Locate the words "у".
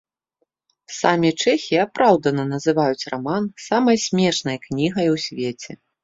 5.17-5.21